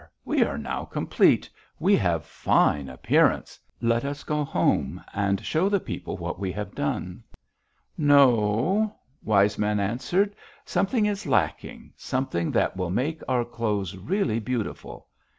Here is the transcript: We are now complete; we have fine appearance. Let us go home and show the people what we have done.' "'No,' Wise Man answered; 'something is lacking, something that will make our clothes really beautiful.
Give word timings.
We 0.25 0.43
are 0.43 0.57
now 0.57 0.85
complete; 0.85 1.47
we 1.77 1.95
have 1.97 2.25
fine 2.25 2.89
appearance. 2.89 3.59
Let 3.81 4.03
us 4.03 4.23
go 4.23 4.43
home 4.43 4.99
and 5.13 5.45
show 5.45 5.69
the 5.69 5.79
people 5.79 6.17
what 6.17 6.39
we 6.39 6.51
have 6.53 6.73
done.' 6.73 7.21
"'No,' 7.99 8.95
Wise 9.21 9.59
Man 9.59 9.79
answered; 9.79 10.35
'something 10.65 11.05
is 11.05 11.27
lacking, 11.27 11.93
something 11.97 12.49
that 12.49 12.75
will 12.75 12.89
make 12.89 13.21
our 13.27 13.45
clothes 13.45 13.95
really 13.95 14.39
beautiful. 14.39 15.05